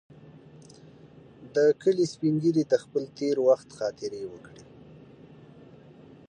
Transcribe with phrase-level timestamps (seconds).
[1.55, 4.63] د کلي سپین ږیري د خپل تېر وخت خاطرې وکړې.